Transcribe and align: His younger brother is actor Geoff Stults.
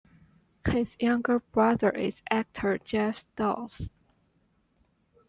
His 0.67 0.97
younger 0.99 1.41
brother 1.41 1.91
is 1.91 2.23
actor 2.31 2.79
Geoff 2.79 3.19
Stults. 3.19 3.87